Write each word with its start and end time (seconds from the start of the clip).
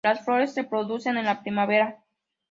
Las 0.03 0.25
flores 0.25 0.51
se 0.55 0.63
producen 0.63 1.17
en 1.17 1.25
la 1.25 1.41
primavera. 1.43 1.99